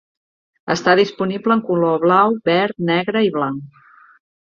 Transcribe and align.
Està 0.75 0.95
disponible 0.99 1.55
en 1.57 1.63
color 1.69 2.01
blau, 2.07 2.35
verd, 2.53 2.83
negre 2.91 3.27
i 3.31 3.35
blanc. 3.41 3.89